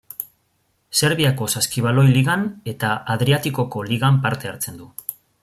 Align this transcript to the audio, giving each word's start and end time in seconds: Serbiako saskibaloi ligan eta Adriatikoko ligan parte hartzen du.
Serbiako 1.01 1.49
saskibaloi 1.55 2.05
ligan 2.15 2.47
eta 2.73 2.95
Adriatikoko 3.17 3.85
ligan 3.93 4.19
parte 4.25 4.53
hartzen 4.55 4.83
du. 4.83 4.91